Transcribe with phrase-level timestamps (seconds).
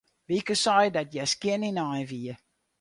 [0.29, 2.33] Wieke sei dat hja skjin ynein wie.